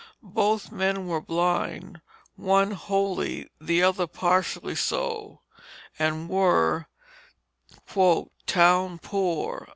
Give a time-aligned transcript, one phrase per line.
[0.33, 2.01] Both men were blind,
[2.35, 5.41] one wholly, the other partially so
[5.99, 6.87] and were
[8.47, 9.67] "Town Poor."